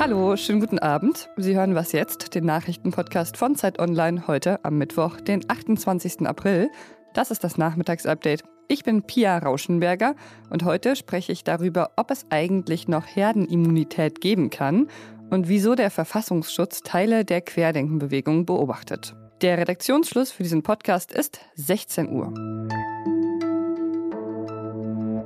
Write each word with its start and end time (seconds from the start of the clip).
Hallo, 0.00 0.34
schönen 0.38 0.60
guten 0.60 0.78
Abend. 0.78 1.28
Sie 1.36 1.54
hören 1.54 1.74
was 1.74 1.92
jetzt, 1.92 2.34
den 2.34 2.46
Nachrichtenpodcast 2.46 3.36
von 3.36 3.54
Zeit 3.54 3.78
Online 3.78 4.26
heute 4.26 4.64
am 4.64 4.78
Mittwoch, 4.78 5.20
den 5.20 5.44
28. 5.46 6.26
April. 6.26 6.70
Das 7.12 7.30
ist 7.30 7.44
das 7.44 7.58
Nachmittagsupdate. 7.58 8.42
Ich 8.68 8.82
bin 8.82 9.02
Pia 9.02 9.36
Rauschenberger 9.36 10.14
und 10.48 10.64
heute 10.64 10.96
spreche 10.96 11.32
ich 11.32 11.44
darüber, 11.44 11.90
ob 11.96 12.10
es 12.10 12.24
eigentlich 12.30 12.88
noch 12.88 13.04
Herdenimmunität 13.04 14.22
geben 14.22 14.48
kann 14.48 14.88
und 15.28 15.48
wieso 15.48 15.74
der 15.74 15.90
Verfassungsschutz 15.90 16.80
Teile 16.80 17.26
der 17.26 17.42
Querdenkenbewegung 17.42 18.46
beobachtet. 18.46 19.14
Der 19.42 19.58
Redaktionsschluss 19.58 20.30
für 20.30 20.44
diesen 20.44 20.62
Podcast 20.62 21.12
ist 21.12 21.40
16 21.56 22.08
Uhr. 22.08 22.32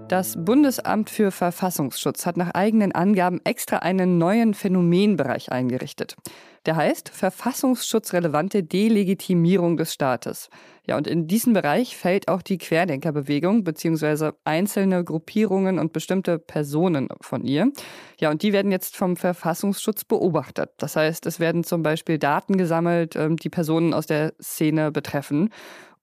Das 0.09 0.37
Bundesamt 0.37 1.09
für 1.09 1.31
Verfassungsschutz 1.31 2.27
hat 2.27 2.37
nach 2.37 2.51
eigenen 2.51 2.93
Angaben 2.93 3.41
extra 3.45 3.79
einen 3.79 4.19
neuen 4.19 4.53
Phänomenbereich 4.53 5.51
eingerichtet. 5.51 6.15
Der 6.67 6.77
heißt 6.77 7.09
verfassungsschutzrelevante 7.09 8.63
Delegitimierung 8.63 9.79
des 9.79 9.95
Staates. 9.95 10.51
Ja, 10.87 10.99
und 10.99 11.07
in 11.07 11.27
diesen 11.27 11.55
Bereich 11.55 11.97
fällt 11.97 12.29
auch 12.29 12.43
die 12.43 12.59
Querdenkerbewegung 12.59 13.65
bzw. 13.65 14.33
einzelne 14.45 15.03
Gruppierungen 15.05 15.79
und 15.79 15.95
bestimmte 15.95 16.39
Personen 16.39 17.09
von 17.23 17.43
ihr. 17.43 17.73
Ja, 18.21 18.31
und 18.31 18.43
die 18.43 18.53
werden 18.53 18.71
jetzt 18.71 18.97
vom 18.97 19.17
Verfassungsschutz 19.17 20.05
beobachtet. 20.05 20.71
Das 20.77 20.97
heißt, 20.97 21.25
es 21.25 21.41
werden 21.41 21.65
zum 21.65 21.83
Beispiel 21.83 22.19
Daten 22.19 22.59
gesammelt, 22.59 23.17
ähm, 23.17 23.37
die 23.37 23.51
Personen 23.51 23.95
aus 23.95 24.07
der 24.07 24.35
Szene 24.41 24.93
betreffen. 24.93 25.51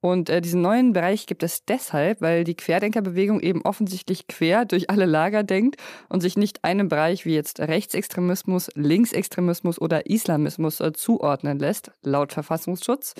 Und 0.02 0.30
äh, 0.30 0.42
diesen 0.42 0.62
neuen 0.62 0.94
Bereich 0.94 1.28
gibt 1.28 1.44
es 1.44 1.64
deshalb, 1.64 2.22
weil 2.22 2.44
die 2.44 2.56
Querdenkerbewegung 2.56 3.40
eben 3.40 3.62
offensichtlich 3.62 4.28
quer 4.28 4.66
durch 4.66 4.90
alle 4.90 5.06
Lager 5.06 5.44
denkt 5.44 5.76
und 6.10 6.22
sich 6.22 6.38
nicht 6.38 6.64
einem 6.64 6.90
Bereich 6.90 7.26
wie 7.26 7.36
jetzt 7.36 7.60
Rechtsextremismus, 7.60 8.72
Linksextremismus 8.74 9.80
oder 9.80 10.08
Islamismus 10.08 10.80
äh, 10.80 10.92
zuordnen 10.92 11.60
lässt, 11.60 11.92
laut 12.02 12.34
Verfassungsschutz. 12.34 13.14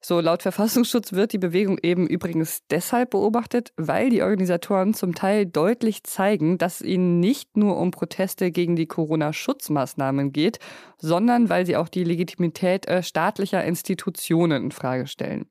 So, 0.00 0.20
laut 0.20 0.42
Verfassungsschutz 0.42 1.14
wird 1.14 1.32
die 1.32 1.38
Bewegung 1.38 1.78
eben 1.82 2.06
übrigens 2.06 2.62
deshalb 2.70 3.10
beobachtet, 3.10 3.72
weil 3.76 4.10
die 4.10 4.22
Organisatoren 4.22 4.94
zum 4.94 5.14
Teil 5.14 5.46
deutlich 5.46 6.04
zeigen, 6.04 6.58
dass 6.58 6.80
es 6.80 6.86
ihnen 6.86 7.18
nicht 7.18 7.56
nur 7.56 7.76
um 7.78 7.92
Proteste 7.92 8.50
gegen 8.50 8.76
die 8.76 8.86
Corona-Schutzmaßnahmen 8.86 10.32
geht, 10.32 10.58
sondern 10.98 11.48
weil 11.48 11.66
sie 11.66 11.76
auch 11.76 11.88
die 11.88 12.04
Legitimität 12.04 12.86
äh, 12.86 13.02
staatlicher 13.02 13.64
Institutionen 13.64 14.64
in 14.64 14.70
Frage 14.70 15.06
stellen. 15.06 15.46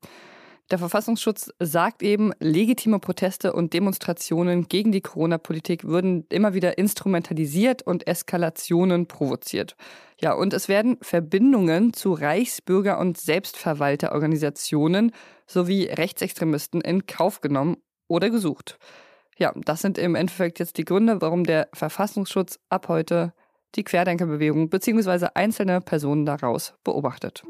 Der 0.72 0.78
Verfassungsschutz 0.78 1.52
sagt 1.60 2.02
eben, 2.02 2.32
legitime 2.40 2.98
Proteste 2.98 3.52
und 3.52 3.72
Demonstrationen 3.72 4.66
gegen 4.66 4.90
die 4.90 5.00
Corona-Politik 5.00 5.84
würden 5.84 6.26
immer 6.28 6.54
wieder 6.54 6.76
instrumentalisiert 6.76 7.82
und 7.82 8.08
Eskalationen 8.08 9.06
provoziert. 9.06 9.76
Ja, 10.20 10.32
und 10.32 10.52
es 10.52 10.68
werden 10.68 10.98
Verbindungen 11.02 11.92
zu 11.92 12.14
Reichsbürger- 12.14 12.98
und 12.98 13.16
Selbstverwalterorganisationen 13.16 15.12
sowie 15.46 15.84
Rechtsextremisten 15.84 16.80
in 16.80 17.06
Kauf 17.06 17.40
genommen 17.40 17.76
oder 18.08 18.28
gesucht. 18.30 18.78
Ja, 19.38 19.52
das 19.54 19.82
sind 19.82 19.98
im 19.98 20.16
Endeffekt 20.16 20.58
jetzt 20.58 20.78
die 20.78 20.84
Gründe, 20.84 21.20
warum 21.20 21.44
der 21.44 21.68
Verfassungsschutz 21.74 22.58
ab 22.70 22.88
heute 22.88 23.34
die 23.76 23.84
Querdenkerbewegung 23.84 24.68
bzw. 24.68 25.28
einzelne 25.34 25.80
Personen 25.80 26.26
daraus 26.26 26.74
beobachtet. 26.82 27.44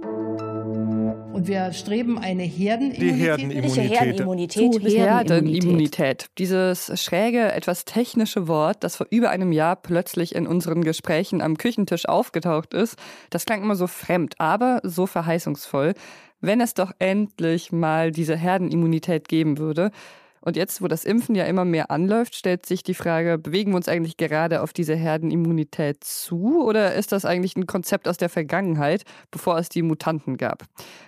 Und 1.36 1.48
wir 1.48 1.74
streben 1.74 2.18
eine 2.18 2.44
Herdenimmunität. 2.44 3.02
Die 3.02 3.12
Herdenimmunität. 3.12 3.90
Herdenimmunität. 3.90 4.96
Herdenimmunität. 4.96 6.26
Dieses 6.38 6.98
schräge, 6.98 7.52
etwas 7.52 7.84
technische 7.84 8.48
Wort, 8.48 8.82
das 8.82 8.96
vor 8.96 9.06
über 9.10 9.28
einem 9.28 9.52
Jahr 9.52 9.76
plötzlich 9.76 10.34
in 10.34 10.46
unseren 10.46 10.82
Gesprächen 10.82 11.42
am 11.42 11.58
Küchentisch 11.58 12.08
aufgetaucht 12.08 12.72
ist, 12.72 12.96
das 13.28 13.44
klang 13.44 13.62
immer 13.62 13.76
so 13.76 13.86
fremd, 13.86 14.36
aber 14.38 14.80
so 14.82 15.06
verheißungsvoll. 15.06 15.92
Wenn 16.40 16.62
es 16.62 16.72
doch 16.72 16.92
endlich 17.00 17.70
mal 17.70 18.12
diese 18.12 18.34
Herdenimmunität 18.34 19.28
geben 19.28 19.58
würde. 19.58 19.90
Und 20.46 20.56
jetzt, 20.56 20.80
wo 20.80 20.86
das 20.86 21.04
Impfen 21.04 21.34
ja 21.34 21.44
immer 21.44 21.64
mehr 21.64 21.90
anläuft, 21.90 22.36
stellt 22.36 22.66
sich 22.66 22.84
die 22.84 22.94
Frage, 22.94 23.36
bewegen 23.36 23.72
wir 23.72 23.78
uns 23.78 23.88
eigentlich 23.88 24.16
gerade 24.16 24.62
auf 24.62 24.72
diese 24.72 24.94
Herdenimmunität 24.94 26.04
zu 26.04 26.64
oder 26.64 26.94
ist 26.94 27.10
das 27.10 27.24
eigentlich 27.24 27.56
ein 27.56 27.66
Konzept 27.66 28.06
aus 28.06 28.16
der 28.16 28.28
Vergangenheit, 28.28 29.02
bevor 29.32 29.58
es 29.58 29.68
die 29.68 29.82
Mutanten 29.82 30.36
gab? 30.36 30.62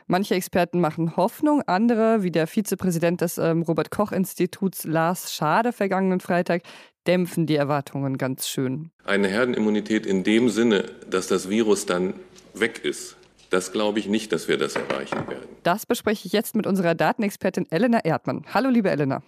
Manche 0.09 0.35
Experten 0.35 0.81
machen 0.81 1.17
Hoffnung, 1.17 1.63
andere, 1.69 2.25
wie 2.25 2.33
der 2.33 2.49
Vizepräsident 2.49 3.21
des 3.21 3.39
ähm, 3.39 3.63
Robert 3.63 3.93
Koch 3.93 4.11
Instituts 4.11 4.83
Lars 4.83 5.33
Schade 5.33 5.73
vergangenen 5.73 6.19
Freitag, 6.19 6.63
dämpfen 7.07 7.47
die 7.47 7.55
Erwartungen 7.55 8.19
ganz 8.19 8.49
schön. 8.49 8.91
Eine 9.05 9.29
Herdenimmunität 9.29 10.05
in 10.05 10.25
dem 10.25 10.49
Sinne, 10.49 10.87
dass 11.09 11.29
das 11.29 11.49
Virus 11.49 11.87
dann 11.87 12.15
weg 12.55 12.85
ist, 12.85 13.17
das 13.51 13.73
glaube 13.73 13.99
ich 13.99 14.07
nicht, 14.07 14.33
dass 14.33 14.49
wir 14.49 14.59
das 14.59 14.77
erreichen 14.77 15.27
werden. 15.29 15.49
Das 15.63 15.87
bespreche 15.87 16.27
ich 16.27 16.33
jetzt 16.33 16.55
mit 16.55 16.67
unserer 16.67 16.95
Datenexpertin 16.95 17.67
Elena 17.71 18.01
Erdmann. 18.05 18.45
Hallo, 18.53 18.69
liebe 18.71 18.91
Elena. 18.91 19.23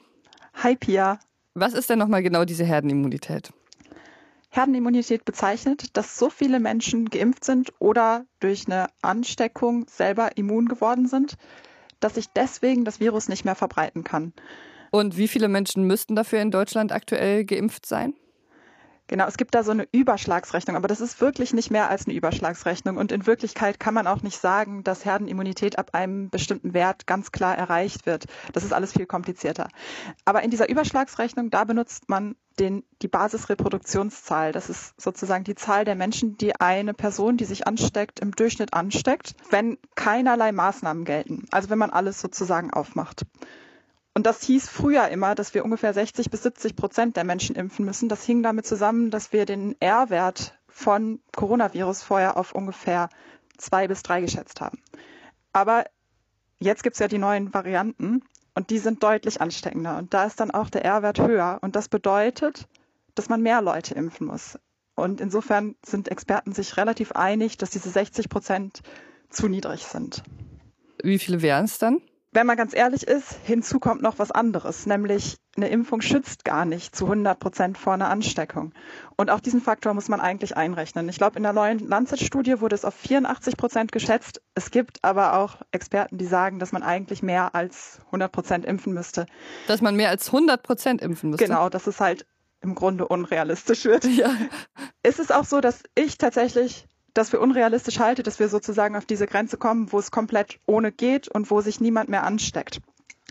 Hi, 0.54 0.76
Pia. 0.76 1.18
Was 1.54 1.74
ist 1.74 1.90
denn 1.90 1.98
nochmal 1.98 2.22
genau 2.22 2.44
diese 2.44 2.64
Herdenimmunität? 2.64 3.50
Herdenimmunität 4.50 5.24
bezeichnet, 5.24 5.96
dass 5.96 6.18
so 6.18 6.28
viele 6.28 6.58
Menschen 6.58 7.08
geimpft 7.08 7.44
sind 7.44 7.72
oder 7.78 8.24
durch 8.40 8.66
eine 8.66 8.88
Ansteckung 9.00 9.86
selber 9.88 10.36
immun 10.36 10.66
geworden 10.66 11.06
sind, 11.06 11.36
dass 12.00 12.16
sich 12.16 12.26
deswegen 12.34 12.84
das 12.84 12.98
Virus 12.98 13.28
nicht 13.28 13.44
mehr 13.44 13.54
verbreiten 13.54 14.02
kann. 14.02 14.32
Und 14.90 15.16
wie 15.16 15.28
viele 15.28 15.48
Menschen 15.48 15.84
müssten 15.84 16.16
dafür 16.16 16.40
in 16.40 16.50
Deutschland 16.50 16.90
aktuell 16.90 17.44
geimpft 17.44 17.86
sein? 17.86 18.14
Genau, 19.10 19.26
es 19.26 19.36
gibt 19.36 19.56
da 19.56 19.64
so 19.64 19.72
eine 19.72 19.88
Überschlagsrechnung, 19.90 20.76
aber 20.76 20.86
das 20.86 21.00
ist 21.00 21.20
wirklich 21.20 21.52
nicht 21.52 21.68
mehr 21.68 21.90
als 21.90 22.06
eine 22.06 22.14
Überschlagsrechnung. 22.14 22.96
Und 22.96 23.10
in 23.10 23.26
Wirklichkeit 23.26 23.80
kann 23.80 23.92
man 23.92 24.06
auch 24.06 24.22
nicht 24.22 24.40
sagen, 24.40 24.84
dass 24.84 25.04
Herdenimmunität 25.04 25.80
ab 25.80 25.94
einem 25.94 26.30
bestimmten 26.30 26.74
Wert 26.74 27.08
ganz 27.08 27.32
klar 27.32 27.58
erreicht 27.58 28.06
wird. 28.06 28.26
Das 28.52 28.62
ist 28.62 28.72
alles 28.72 28.92
viel 28.92 29.06
komplizierter. 29.06 29.66
Aber 30.24 30.44
in 30.44 30.50
dieser 30.52 30.68
Überschlagsrechnung, 30.68 31.50
da 31.50 31.64
benutzt 31.64 32.08
man 32.08 32.36
den, 32.60 32.84
die 33.02 33.08
Basisreproduktionszahl. 33.08 34.52
Das 34.52 34.70
ist 34.70 34.94
sozusagen 34.96 35.42
die 35.42 35.56
Zahl 35.56 35.84
der 35.84 35.96
Menschen, 35.96 36.38
die 36.38 36.54
eine 36.60 36.94
Person, 36.94 37.36
die 37.36 37.46
sich 37.46 37.66
ansteckt, 37.66 38.20
im 38.20 38.30
Durchschnitt 38.30 38.74
ansteckt, 38.74 39.34
wenn 39.50 39.76
keinerlei 39.96 40.52
Maßnahmen 40.52 41.04
gelten. 41.04 41.46
Also 41.50 41.68
wenn 41.68 41.78
man 41.78 41.90
alles 41.90 42.20
sozusagen 42.20 42.72
aufmacht. 42.72 43.26
Und 44.14 44.26
das 44.26 44.42
hieß 44.42 44.68
früher 44.68 45.08
immer, 45.08 45.34
dass 45.34 45.54
wir 45.54 45.64
ungefähr 45.64 45.94
60 45.94 46.30
bis 46.30 46.42
70 46.42 46.74
Prozent 46.74 47.16
der 47.16 47.24
Menschen 47.24 47.54
impfen 47.54 47.84
müssen. 47.84 48.08
Das 48.08 48.24
hing 48.24 48.42
damit 48.42 48.66
zusammen, 48.66 49.10
dass 49.10 49.32
wir 49.32 49.46
den 49.46 49.80
R-Wert 49.80 50.58
von 50.68 51.20
Coronavirus 51.34 52.02
vorher 52.02 52.36
auf 52.36 52.52
ungefähr 52.52 53.08
zwei 53.56 53.86
bis 53.86 54.02
drei 54.02 54.20
geschätzt 54.20 54.60
haben. 54.60 54.82
Aber 55.52 55.84
jetzt 56.58 56.82
gibt 56.82 56.94
es 56.94 57.00
ja 57.00 57.08
die 57.08 57.18
neuen 57.18 57.54
Varianten 57.54 58.22
und 58.54 58.70
die 58.70 58.78
sind 58.78 59.02
deutlich 59.02 59.40
ansteckender. 59.40 59.96
Und 59.98 60.12
da 60.12 60.24
ist 60.24 60.40
dann 60.40 60.50
auch 60.50 60.70
der 60.70 60.84
R-Wert 60.84 61.20
höher. 61.20 61.58
Und 61.62 61.76
das 61.76 61.88
bedeutet, 61.88 62.66
dass 63.14 63.28
man 63.28 63.42
mehr 63.42 63.62
Leute 63.62 63.94
impfen 63.94 64.26
muss. 64.26 64.58
Und 64.96 65.20
insofern 65.20 65.76
sind 65.84 66.08
Experten 66.08 66.52
sich 66.52 66.76
relativ 66.76 67.12
einig, 67.12 67.58
dass 67.58 67.70
diese 67.70 67.90
60 67.90 68.28
Prozent 68.28 68.82
zu 69.28 69.48
niedrig 69.48 69.84
sind. 69.84 70.22
Wie 71.02 71.18
viele 71.18 71.42
wären 71.42 71.64
es 71.64 71.78
dann? 71.78 72.02
Wenn 72.32 72.46
man 72.46 72.56
ganz 72.56 72.74
ehrlich 72.74 73.02
ist, 73.06 73.38
hinzu 73.44 73.80
kommt 73.80 74.02
noch 74.02 74.18
was 74.18 74.30
anderes, 74.30 74.86
nämlich 74.86 75.38
eine 75.56 75.68
Impfung 75.68 76.00
schützt 76.00 76.44
gar 76.44 76.64
nicht 76.64 76.94
zu 76.94 77.06
100 77.06 77.38
Prozent 77.38 77.76
vor 77.76 77.94
einer 77.94 78.08
Ansteckung. 78.08 78.72
Und 79.16 79.30
auch 79.30 79.40
diesen 79.40 79.60
Faktor 79.60 79.94
muss 79.94 80.08
man 80.08 80.20
eigentlich 80.20 80.56
einrechnen. 80.56 81.08
Ich 81.08 81.18
glaube, 81.18 81.36
in 81.36 81.42
der 81.42 81.52
neuen 81.52 81.80
Lancet-Studie 81.80 82.60
wurde 82.60 82.76
es 82.76 82.84
auf 82.84 82.94
84 82.94 83.56
Prozent 83.56 83.90
geschätzt. 83.90 84.42
Es 84.54 84.70
gibt 84.70 85.02
aber 85.02 85.38
auch 85.38 85.56
Experten, 85.72 86.18
die 86.18 86.26
sagen, 86.26 86.60
dass 86.60 86.70
man 86.70 86.84
eigentlich 86.84 87.22
mehr 87.22 87.54
als 87.54 88.00
100 88.06 88.30
Prozent 88.30 88.64
impfen 88.64 88.94
müsste. 88.94 89.26
Dass 89.66 89.80
man 89.80 89.96
mehr 89.96 90.10
als 90.10 90.26
100 90.28 90.62
Prozent 90.62 91.02
impfen 91.02 91.30
müsste? 91.30 91.46
Genau, 91.46 91.68
dass 91.68 91.88
es 91.88 91.98
halt 91.98 92.26
im 92.60 92.74
Grunde 92.74 93.08
unrealistisch 93.08 93.84
wird. 93.84 94.04
Ja. 94.10 94.34
Ist 95.02 95.18
es 95.18 95.30
auch 95.30 95.44
so, 95.44 95.60
dass 95.60 95.82
ich 95.94 96.18
tatsächlich 96.18 96.86
das 97.14 97.30
für 97.30 97.40
unrealistisch 97.40 97.98
halte, 97.98 98.22
dass 98.22 98.38
wir 98.38 98.48
sozusagen 98.48 98.96
auf 98.96 99.06
diese 99.06 99.26
Grenze 99.26 99.56
kommen, 99.56 99.92
wo 99.92 99.98
es 99.98 100.10
komplett 100.10 100.58
ohne 100.66 100.92
geht 100.92 101.28
und 101.28 101.50
wo 101.50 101.60
sich 101.60 101.80
niemand 101.80 102.08
mehr 102.08 102.24
ansteckt. 102.24 102.80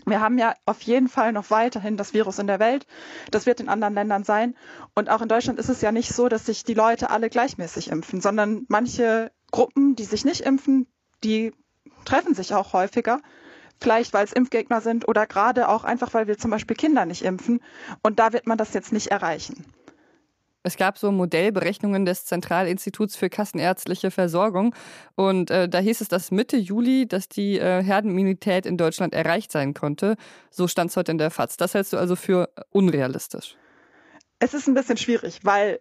Wir 0.06 0.20
haben 0.20 0.38
ja 0.38 0.54
auf 0.64 0.80
jeden 0.82 1.08
Fall 1.08 1.32
noch 1.32 1.50
weiterhin 1.50 1.96
das 1.96 2.14
Virus 2.14 2.38
in 2.38 2.46
der 2.46 2.58
Welt. 2.58 2.86
Das 3.30 3.46
wird 3.46 3.60
in 3.60 3.68
anderen 3.68 3.94
Ländern 3.94 4.24
sein. 4.24 4.56
Und 4.94 5.10
auch 5.10 5.20
in 5.20 5.28
Deutschland 5.28 5.58
ist 5.58 5.68
es 5.68 5.82
ja 5.82 5.92
nicht 5.92 6.12
so, 6.12 6.28
dass 6.28 6.46
sich 6.46 6.64
die 6.64 6.74
Leute 6.74 7.10
alle 7.10 7.28
gleichmäßig 7.28 7.90
impfen, 7.90 8.20
sondern 8.20 8.64
manche 8.68 9.30
Gruppen, 9.50 9.96
die 9.96 10.04
sich 10.04 10.24
nicht 10.24 10.40
impfen, 10.40 10.86
die 11.22 11.52
treffen 12.04 12.34
sich 12.34 12.54
auch 12.54 12.72
häufiger. 12.72 13.20
Vielleicht, 13.82 14.12
weil 14.12 14.24
es 14.24 14.32
Impfgegner 14.32 14.80
sind 14.80 15.08
oder 15.08 15.26
gerade 15.26 15.68
auch 15.68 15.84
einfach, 15.84 16.12
weil 16.12 16.26
wir 16.26 16.38
zum 16.38 16.50
Beispiel 16.50 16.76
Kinder 16.76 17.06
nicht 17.06 17.22
impfen. 17.22 17.60
Und 18.02 18.18
da 18.18 18.32
wird 18.32 18.46
man 18.46 18.58
das 18.58 18.74
jetzt 18.74 18.92
nicht 18.92 19.08
erreichen. 19.08 19.64
Es 20.62 20.76
gab 20.76 20.98
so 20.98 21.10
Modellberechnungen 21.10 22.04
des 22.04 22.26
Zentralinstituts 22.26 23.16
für 23.16 23.30
kassenärztliche 23.30 24.10
Versorgung 24.10 24.74
und 25.14 25.50
äh, 25.50 25.68
da 25.68 25.78
hieß 25.78 26.02
es, 26.02 26.08
dass 26.08 26.30
Mitte 26.30 26.58
Juli, 26.58 27.06
dass 27.06 27.28
die 27.28 27.58
äh, 27.58 27.82
Herdenimmunität 27.82 28.66
in 28.66 28.76
Deutschland 28.76 29.14
erreicht 29.14 29.52
sein 29.52 29.72
konnte. 29.72 30.16
So 30.50 30.68
stand 30.68 30.90
es 30.90 30.96
heute 30.96 31.12
in 31.12 31.18
der 31.18 31.30
FAZ. 31.30 31.56
Das 31.56 31.72
hältst 31.72 31.94
du 31.94 31.96
also 31.96 32.14
für 32.14 32.50
unrealistisch? 32.70 33.56
Es 34.38 34.52
ist 34.52 34.68
ein 34.68 34.74
bisschen 34.74 34.98
schwierig, 34.98 35.40
weil 35.44 35.80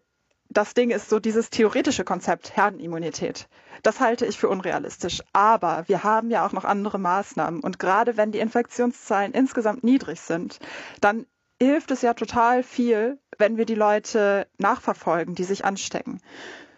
das 0.50 0.74
Ding 0.74 0.90
ist 0.90 1.10
so 1.10 1.20
dieses 1.20 1.50
theoretische 1.50 2.04
Konzept 2.04 2.56
Herdenimmunität. 2.56 3.48
Das 3.84 4.00
halte 4.00 4.26
ich 4.26 4.38
für 4.38 4.50
unrealistisch. 4.50 5.22
Aber 5.32 5.84
wir 5.88 6.04
haben 6.04 6.32
ja 6.32 6.46
auch 6.46 6.54
noch 6.54 6.66
andere 6.66 6.98
Maßnahmen. 6.98 7.62
Und 7.62 7.80
gerade 7.80 8.18
wenn 8.18 8.32
die 8.32 8.40
Infektionszahlen 8.40 9.34
insgesamt 9.34 9.84
niedrig 9.84 10.20
sind, 10.22 10.60
dann 11.02 11.28
hilft 11.62 11.92
es 11.92 12.02
ja 12.02 12.14
total 12.14 12.64
viel, 12.64 13.20
wenn 13.38 13.58
wir 13.58 13.66
die 13.66 13.76
Leute 13.76 14.48
nachverfolgen, 14.58 15.36
die 15.36 15.44
sich 15.44 15.66
anstecken. 15.66 16.22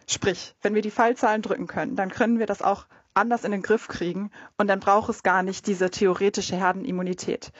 Sprich, 0.07 0.55
wenn 0.61 0.75
wir 0.75 0.81
die 0.81 0.91
Fallzahlen 0.91 1.41
drücken 1.41 1.67
können, 1.67 1.95
dann 1.95 2.09
können 2.09 2.39
wir 2.39 2.47
das 2.47 2.61
auch 2.61 2.85
anders 3.13 3.43
in 3.43 3.51
den 3.51 3.61
Griff 3.61 3.87
kriegen 3.87 4.31
und 4.57 4.67
dann 4.67 4.79
braucht 4.79 5.09
es 5.09 5.23
gar 5.23 5.43
nicht 5.43 5.67
diese 5.67 5.89
theoretische 5.89 6.55
Herdenimmunität. 6.55 7.51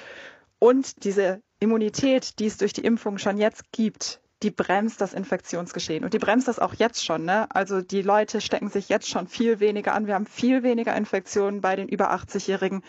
Und 0.59 1.03
diese 1.03 1.41
Immunität, 1.59 2.39
die 2.39 2.45
es 2.45 2.57
durch 2.57 2.73
die 2.73 2.83
Impfung 2.83 3.18
schon 3.18 3.38
jetzt 3.38 3.71
gibt, 3.71 4.21
die 4.44 4.51
bremst 4.51 5.01
das 5.01 5.13
Infektionsgeschehen. 5.13 6.03
Und 6.03 6.13
die 6.13 6.19
bremst 6.19 6.47
das 6.47 6.59
auch 6.59 6.73
jetzt 6.73 7.06
schon. 7.06 7.25
Ne? 7.25 7.47
Also 7.53 7.81
die 7.81 8.01
Leute 8.01 8.41
stecken 8.41 8.69
sich 8.69 8.89
jetzt 8.89 9.07
schon 9.07 9.27
viel 9.27 9.59
weniger 9.59 9.94
an. 9.94 10.07
Wir 10.07 10.15
haben 10.15 10.25
viel 10.25 10.63
weniger 10.63 10.95
Infektionen 10.95 11.62
bei 11.62 11.75
den 11.75 11.88
über 11.88 12.12
80-Jährigen. 12.12 12.81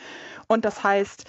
Und 0.47 0.65
das 0.65 0.83
heißt, 0.83 1.25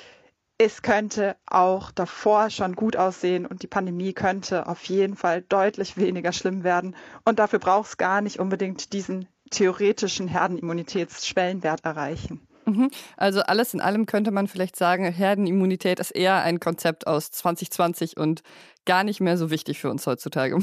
es 0.57 0.81
könnte 0.81 1.35
auch 1.45 1.91
davor 1.91 2.49
schon 2.49 2.75
gut 2.75 2.95
aussehen 2.95 3.45
und 3.45 3.63
die 3.63 3.67
Pandemie 3.67 4.13
könnte 4.13 4.67
auf 4.67 4.83
jeden 4.85 5.15
Fall 5.15 5.41
deutlich 5.41 5.97
weniger 5.97 6.31
schlimm 6.31 6.63
werden. 6.63 6.95
Und 7.25 7.39
dafür 7.39 7.59
braucht 7.59 7.89
es 7.89 7.97
gar 7.97 8.21
nicht 8.21 8.39
unbedingt 8.39 8.93
diesen 8.93 9.27
theoretischen 9.49 10.27
Herdenimmunitätsschwellenwert 10.27 11.83
erreichen. 11.83 12.47
Mhm. 12.65 12.91
Also 13.17 13.41
alles 13.41 13.73
in 13.73 13.81
allem 13.81 14.05
könnte 14.05 14.31
man 14.31 14.47
vielleicht 14.47 14.75
sagen, 14.75 15.11
Herdenimmunität 15.11 15.99
ist 15.99 16.11
eher 16.11 16.41
ein 16.43 16.59
Konzept 16.59 17.07
aus 17.07 17.31
2020 17.31 18.17
und 18.17 18.41
gar 18.85 19.03
nicht 19.03 19.19
mehr 19.19 19.37
so 19.37 19.49
wichtig 19.49 19.79
für 19.79 19.89
uns 19.89 20.07
heutzutage. 20.07 20.59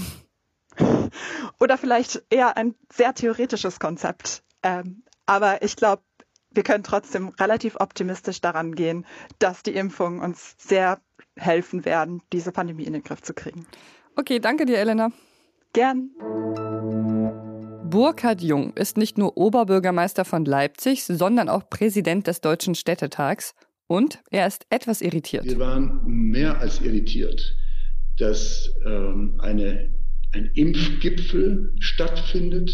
Oder 1.60 1.76
vielleicht 1.76 2.22
eher 2.30 2.56
ein 2.56 2.74
sehr 2.92 3.14
theoretisches 3.14 3.80
Konzept. 3.80 4.42
Ähm, 4.62 5.02
aber 5.26 5.62
ich 5.62 5.76
glaube, 5.76 6.02
wir 6.52 6.62
können 6.62 6.84
trotzdem 6.84 7.28
relativ 7.40 7.76
optimistisch 7.76 8.40
daran 8.40 8.74
gehen, 8.74 9.06
dass 9.38 9.62
die 9.62 9.74
Impfungen 9.74 10.20
uns 10.20 10.54
sehr 10.58 11.00
helfen 11.36 11.84
werden, 11.84 12.22
diese 12.32 12.52
Pandemie 12.52 12.84
in 12.84 12.92
den 12.92 13.02
Griff 13.02 13.22
zu 13.22 13.34
kriegen. 13.34 13.66
Okay, 14.16 14.40
danke 14.40 14.66
dir, 14.66 14.78
Elena. 14.78 15.12
Gern. 15.72 16.10
Burkhard 17.88 18.40
Jung 18.40 18.72
ist 18.74 18.96
nicht 18.96 19.18
nur 19.18 19.36
Oberbürgermeister 19.36 20.24
von 20.24 20.44
Leipzig, 20.44 21.04
sondern 21.04 21.48
auch 21.48 21.68
Präsident 21.68 22.26
des 22.26 22.40
Deutschen 22.40 22.74
Städtetags. 22.74 23.54
Und 23.86 24.20
er 24.30 24.46
ist 24.46 24.66
etwas 24.70 25.00
irritiert. 25.00 25.44
Wir 25.44 25.58
waren 25.58 26.00
mehr 26.06 26.60
als 26.60 26.80
irritiert, 26.80 27.56
dass 28.18 28.70
ähm, 28.86 29.40
eine, 29.40 29.90
ein 30.32 30.50
Impfgipfel 30.54 31.74
stattfindet 31.80 32.70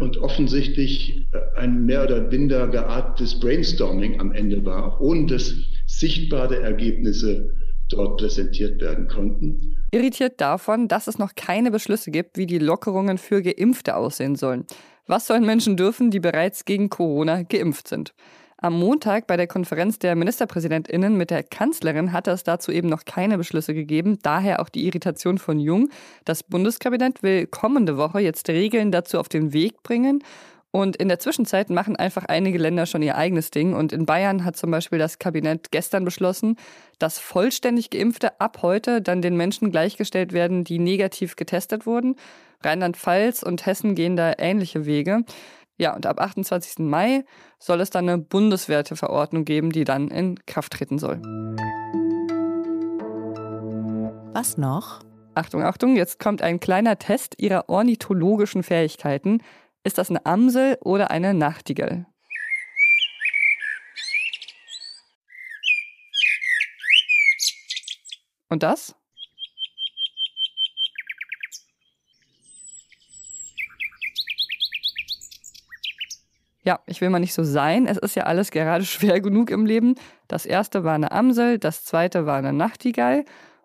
und 0.00 0.18
offensichtlich 0.18 1.26
äh, 1.32 1.60
ein 1.60 1.86
mehr 1.86 2.04
oder 2.04 2.22
minder 2.22 2.68
geartetes 2.68 3.38
Brainstorming 3.38 4.18
am 4.18 4.32
Ende 4.32 4.64
war, 4.64 5.00
ohne 5.00 5.26
dass 5.26 5.54
sichtbare 5.86 6.60
Ergebnisse 6.60 7.54
dort 7.88 8.18
präsentiert 8.18 8.80
werden 8.80 9.06
konnten. 9.08 9.76
Irritiert 9.92 10.40
davon, 10.40 10.88
dass 10.88 11.06
es 11.06 11.18
noch 11.18 11.34
keine 11.34 11.70
Beschlüsse 11.70 12.10
gibt, 12.10 12.38
wie 12.38 12.46
die 12.46 12.58
Lockerungen 12.58 13.18
für 13.18 13.42
Geimpfte 13.42 13.96
aussehen 13.96 14.36
sollen. 14.36 14.64
Was 15.06 15.26
sollen 15.26 15.44
Menschen 15.44 15.76
dürfen, 15.76 16.10
die 16.10 16.20
bereits 16.20 16.64
gegen 16.64 16.88
Corona 16.88 17.42
geimpft 17.42 17.88
sind? 17.88 18.14
Am 18.64 18.78
Montag 18.78 19.26
bei 19.26 19.36
der 19.36 19.48
Konferenz 19.48 19.98
der 19.98 20.14
Ministerpräsidentinnen 20.14 21.16
mit 21.16 21.30
der 21.30 21.42
Kanzlerin 21.42 22.12
hatte 22.12 22.30
es 22.30 22.44
dazu 22.44 22.70
eben 22.70 22.88
noch 22.88 23.04
keine 23.04 23.36
Beschlüsse 23.36 23.74
gegeben, 23.74 24.20
daher 24.22 24.60
auch 24.60 24.68
die 24.68 24.86
Irritation 24.86 25.38
von 25.38 25.58
Jung. 25.58 25.88
Das 26.24 26.44
Bundeskabinett 26.44 27.24
will 27.24 27.48
kommende 27.48 27.96
Woche 27.96 28.20
jetzt 28.20 28.48
Regeln 28.48 28.92
dazu 28.92 29.18
auf 29.18 29.28
den 29.28 29.52
Weg 29.52 29.82
bringen. 29.82 30.22
Und 30.70 30.94
in 30.94 31.08
der 31.08 31.18
Zwischenzeit 31.18 31.70
machen 31.70 31.96
einfach 31.96 32.26
einige 32.26 32.56
Länder 32.56 32.86
schon 32.86 33.02
ihr 33.02 33.16
eigenes 33.16 33.50
Ding. 33.50 33.74
Und 33.74 33.92
in 33.92 34.06
Bayern 34.06 34.44
hat 34.44 34.56
zum 34.56 34.70
Beispiel 34.70 35.00
das 35.00 35.18
Kabinett 35.18 35.72
gestern 35.72 36.04
beschlossen, 36.04 36.56
dass 37.00 37.18
vollständig 37.18 37.90
Geimpfte 37.90 38.40
ab 38.40 38.60
heute 38.62 39.02
dann 39.02 39.22
den 39.22 39.36
Menschen 39.36 39.72
gleichgestellt 39.72 40.32
werden, 40.32 40.62
die 40.62 40.78
negativ 40.78 41.34
getestet 41.34 41.84
wurden. 41.84 42.14
Rheinland-Pfalz 42.62 43.42
und 43.42 43.66
Hessen 43.66 43.96
gehen 43.96 44.14
da 44.14 44.34
ähnliche 44.38 44.86
Wege. 44.86 45.24
Ja, 45.78 45.94
und 45.94 46.06
ab 46.06 46.20
28. 46.20 46.78
Mai 46.80 47.24
soll 47.58 47.80
es 47.80 47.90
dann 47.90 48.08
eine 48.08 48.18
bundesweite 48.18 48.96
Verordnung 48.96 49.44
geben, 49.44 49.70
die 49.70 49.84
dann 49.84 50.08
in 50.08 50.36
Kraft 50.46 50.74
treten 50.74 50.98
soll. 50.98 51.20
Was 54.34 54.56
noch? 54.56 55.00
Achtung, 55.34 55.62
Achtung, 55.62 55.96
jetzt 55.96 56.18
kommt 56.18 56.42
ein 56.42 56.60
kleiner 56.60 56.98
Test 56.98 57.36
Ihrer 57.38 57.68
ornithologischen 57.68 58.62
Fähigkeiten. 58.62 59.42
Ist 59.82 59.98
das 59.98 60.10
eine 60.10 60.24
Amsel 60.26 60.76
oder 60.82 61.10
eine 61.10 61.34
Nachtigall? 61.34 62.06
Und 68.48 68.62
das? 68.62 68.94
Ja, 76.64 76.80
ich 76.86 77.00
will 77.00 77.10
mal 77.10 77.18
nicht 77.18 77.34
so 77.34 77.42
sein. 77.42 77.86
Es 77.86 77.98
ist 77.98 78.14
ja 78.14 78.24
alles 78.24 78.50
gerade 78.50 78.84
schwer 78.86 79.20
genug 79.20 79.50
im 79.50 79.66
Leben. 79.66 79.96
Das 80.28 80.46
erste 80.46 80.84
war 80.84 80.94
eine 80.94 81.12
Amsel, 81.12 81.58
das 81.58 81.84
zweite 81.84 82.26
war 82.26 82.38
eine 82.38 82.52
Nachtigall. 82.52 83.24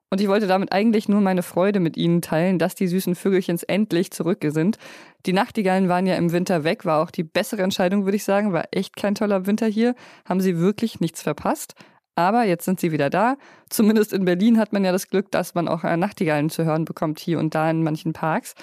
Und 0.09 0.21
ich 0.21 0.29
wollte 0.29 0.47
damit 0.47 0.71
eigentlich 0.71 1.09
nur 1.09 1.19
meine 1.19 1.43
Freude 1.43 1.81
mit 1.81 1.97
Ihnen 1.97 2.21
teilen, 2.21 2.59
dass 2.59 2.75
die 2.75 2.87
süßen 2.87 3.13
Vögelchens 3.15 3.63
endlich 3.63 4.11
zurück 4.11 4.39
sind. 4.47 4.77
Die 5.25 5.33
Nachtigallen 5.33 5.89
waren 5.89 6.05
ja 6.05 6.15
im 6.15 6.31
Winter 6.31 6.63
weg, 6.63 6.85
war 6.85 7.03
auch 7.03 7.11
die 7.11 7.23
bessere 7.23 7.61
Entscheidung, 7.61 8.05
würde 8.05 8.15
ich 8.15 8.23
sagen. 8.23 8.53
War 8.53 8.65
echt 8.71 8.95
kein 8.95 9.15
toller 9.15 9.45
Winter 9.45 9.67
hier. 9.67 9.95
Haben 10.23 10.39
sie 10.39 10.59
wirklich 10.59 11.01
nichts 11.01 11.21
verpasst. 11.21 11.75
Aber 12.15 12.43
jetzt 12.45 12.63
sind 12.63 12.79
sie 12.79 12.93
wieder 12.93 13.09
da. 13.09 13.35
Zumindest 13.69 14.13
in 14.13 14.25
Berlin 14.25 14.57
hat 14.57 14.71
man 14.71 14.85
ja 14.85 14.93
das 14.93 15.09
Glück, 15.09 15.29
dass 15.29 15.55
man 15.55 15.67
auch 15.67 15.83
Nachtigallen 15.83 16.49
zu 16.49 16.63
hören 16.63 16.85
bekommt, 16.85 17.19
hier 17.19 17.37
und 17.37 17.53
da 17.53 17.69
in 17.69 17.83
manchen 17.83 18.13
Parks. 18.13 18.55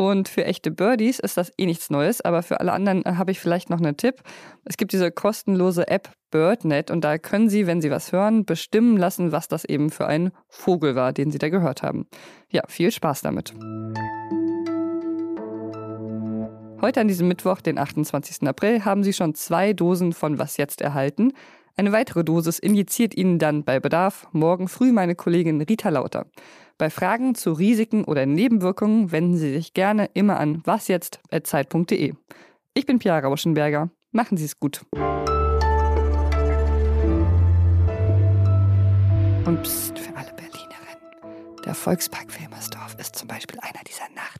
Und 0.00 0.30
für 0.30 0.46
echte 0.46 0.70
Birdies 0.70 1.18
ist 1.18 1.36
das 1.36 1.52
eh 1.58 1.66
nichts 1.66 1.90
Neues, 1.90 2.22
aber 2.22 2.42
für 2.42 2.58
alle 2.60 2.72
anderen 2.72 3.04
äh, 3.04 3.16
habe 3.16 3.32
ich 3.32 3.38
vielleicht 3.38 3.68
noch 3.68 3.80
einen 3.80 3.98
Tipp. 3.98 4.22
Es 4.64 4.78
gibt 4.78 4.94
diese 4.94 5.10
kostenlose 5.10 5.88
App 5.88 6.10
BirdNet 6.30 6.90
und 6.90 7.04
da 7.04 7.18
können 7.18 7.50
Sie, 7.50 7.66
wenn 7.66 7.82
Sie 7.82 7.90
was 7.90 8.10
hören, 8.10 8.46
bestimmen 8.46 8.96
lassen, 8.96 9.30
was 9.30 9.46
das 9.46 9.66
eben 9.66 9.90
für 9.90 10.06
ein 10.06 10.30
Vogel 10.48 10.94
war, 10.94 11.12
den 11.12 11.30
Sie 11.30 11.36
da 11.36 11.50
gehört 11.50 11.82
haben. 11.82 12.06
Ja, 12.50 12.62
viel 12.66 12.90
Spaß 12.90 13.20
damit. 13.20 13.52
Heute 16.80 17.02
an 17.02 17.08
diesem 17.08 17.28
Mittwoch, 17.28 17.60
den 17.60 17.76
28. 17.76 18.48
April, 18.48 18.86
haben 18.86 19.04
Sie 19.04 19.12
schon 19.12 19.34
zwei 19.34 19.74
Dosen 19.74 20.14
von 20.14 20.38
Was 20.38 20.56
jetzt 20.56 20.80
erhalten. 20.80 21.34
Eine 21.76 21.92
weitere 21.92 22.24
Dosis 22.24 22.58
injiziert 22.58 23.14
Ihnen 23.14 23.38
dann 23.38 23.64
bei 23.64 23.80
Bedarf 23.80 24.28
morgen 24.32 24.68
früh 24.68 24.92
meine 24.92 25.14
Kollegin 25.14 25.60
Rita 25.60 25.90
Lauter. 25.90 26.24
Bei 26.80 26.88
Fragen 26.88 27.34
zu 27.34 27.52
Risiken 27.52 28.04
oder 28.04 28.24
Nebenwirkungen 28.24 29.12
wenden 29.12 29.36
Sie 29.36 29.52
sich 29.52 29.74
gerne 29.74 30.08
immer 30.14 30.40
an 30.40 30.62
wasjetzt.zeit.de. 30.64 32.14
Ich 32.72 32.86
bin 32.86 32.98
Pia 32.98 33.18
Rauschenberger. 33.18 33.90
Machen 34.12 34.38
Sie 34.38 34.46
es 34.46 34.58
gut. 34.58 34.86
Und 39.44 39.62
pst, 39.62 39.98
für 39.98 40.16
alle 40.16 40.32
Berlinerinnen. 40.32 41.66
Der 41.66 41.74
Volkspark 41.74 42.40
Wilmersdorf 42.40 42.96
ist 42.98 43.14
zum 43.14 43.28
Beispiel 43.28 43.58
einer 43.60 43.84
dieser 43.86 44.08
Nach 44.14 44.38